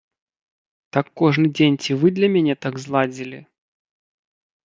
Так 0.95 1.11
кожны 1.21 1.43
дзень 1.59 1.77
ці 1.83 1.97
вы 2.03 2.07
для 2.17 2.29
мяне 2.35 2.55
так 2.67 2.73
зладзілі? 2.87 3.39